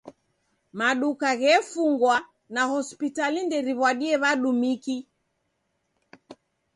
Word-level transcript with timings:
Maduka 0.79 1.27
ghefungwa 1.41 2.15
na 2.53 2.61
hospitali 2.73 3.39
nderiw'adie 3.45 4.15
w'udumiki. 4.21 4.97